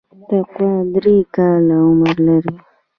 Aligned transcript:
تقوا 0.29 0.71
درې 0.93 1.17
کاله 1.35 1.75
عمر 1.87 2.15
لري. 2.27 2.53